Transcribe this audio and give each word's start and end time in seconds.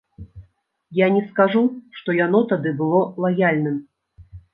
Я 0.99 1.09
не 1.17 1.19
скажу, 1.27 1.61
што 1.97 2.15
яно 2.25 2.41
тады 2.53 2.73
было 2.79 2.99
лаяльным. 3.27 3.77